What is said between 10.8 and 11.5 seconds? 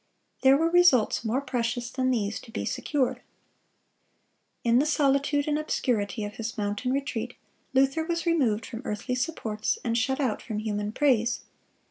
praise.